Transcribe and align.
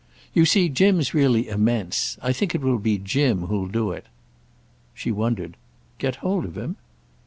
"You 0.33 0.45
see 0.45 0.67
Jim's 0.67 1.13
really 1.13 1.47
immense. 1.47 2.17
I 2.23 2.33
think 2.33 2.55
it 2.55 2.61
will 2.61 2.79
be 2.79 2.97
Jim 2.97 3.45
who'll 3.45 3.67
do 3.67 3.91
it." 3.91 4.07
She 4.95 5.11
wondered. 5.11 5.55
"Get 5.99 6.15
hold 6.25 6.43
of 6.43 6.57
him?" 6.57 6.77